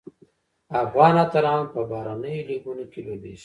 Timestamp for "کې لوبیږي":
2.91-3.39